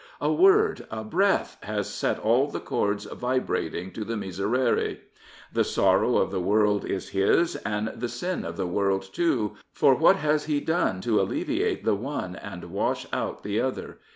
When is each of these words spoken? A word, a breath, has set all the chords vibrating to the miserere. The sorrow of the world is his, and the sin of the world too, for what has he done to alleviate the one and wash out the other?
A 0.19 0.33
word, 0.33 0.87
a 0.89 1.03
breath, 1.03 1.57
has 1.61 1.87
set 1.87 2.17
all 2.17 2.47
the 2.47 2.59
chords 2.59 3.05
vibrating 3.05 3.91
to 3.91 4.03
the 4.03 4.17
miserere. 4.17 4.97
The 5.53 5.63
sorrow 5.63 6.17
of 6.17 6.31
the 6.31 6.39
world 6.41 6.83
is 6.85 7.09
his, 7.09 7.55
and 7.57 7.89
the 7.89 8.09
sin 8.09 8.43
of 8.43 8.57
the 8.57 8.65
world 8.65 9.07
too, 9.13 9.57
for 9.73 9.93
what 9.93 10.15
has 10.15 10.45
he 10.45 10.59
done 10.59 11.01
to 11.01 11.21
alleviate 11.21 11.83
the 11.85 11.93
one 11.93 12.35
and 12.35 12.71
wash 12.71 13.05
out 13.13 13.43
the 13.43 13.59
other? 13.61 13.99